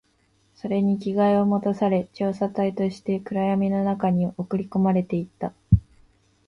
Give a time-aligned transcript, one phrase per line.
[0.55, 5.53] それに着替えを持たされ、調査隊として暗闇の中に送り込まれていった